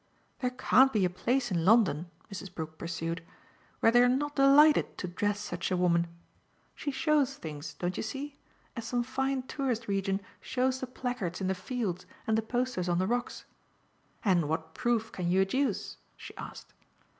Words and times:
"There 0.39 0.49
can't 0.49 0.91
be 0.91 1.05
a 1.05 1.11
place 1.11 1.51
in 1.51 1.63
London," 1.63 2.09
Mrs. 2.31 2.51
Brook 2.51 2.79
pursued, 2.79 3.23
"where 3.81 3.91
they're 3.91 4.09
not 4.09 4.35
delighted 4.35 4.97
to 4.97 5.07
dress 5.07 5.39
such 5.39 5.69
a 5.69 5.77
woman. 5.77 6.07
She 6.73 6.89
shows 6.89 7.35
things, 7.35 7.75
don't 7.75 7.95
you 7.97 8.01
see? 8.01 8.35
as 8.75 8.85
some 8.87 9.03
fine 9.03 9.43
tourist 9.43 9.87
region 9.87 10.19
shows 10.39 10.79
the 10.79 10.87
placards 10.87 11.39
in 11.39 11.45
the 11.45 11.53
fields 11.53 12.07
and 12.25 12.35
the 12.35 12.41
posters 12.41 12.89
on 12.89 12.97
the 12.97 13.05
rocks. 13.05 13.45
And 14.25 14.49
what 14.49 14.73
proof 14.73 15.11
can 15.11 15.29
you 15.29 15.41
adduce?" 15.41 15.97
she 16.17 16.35
asked. 16.35 16.73